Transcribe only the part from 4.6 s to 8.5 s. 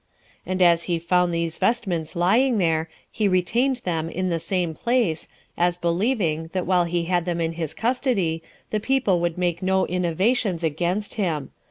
place, as believing, that while he had them in his custody,